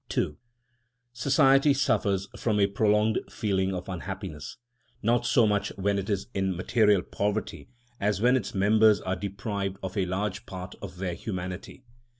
[0.17, 0.35] II
[1.13, 4.57] Society suffers from a profound feeling of unhappiness,
[5.03, 9.77] not so much when it is in material poverty as when its members are deprived
[9.83, 11.83] of a large part of their humanity.